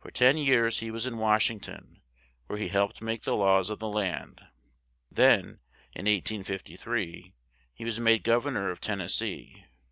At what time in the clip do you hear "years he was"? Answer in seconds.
0.38-1.06